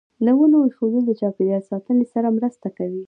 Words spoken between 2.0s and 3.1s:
سره مرسته کوي.